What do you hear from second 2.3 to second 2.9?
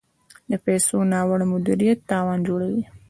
جوړوي.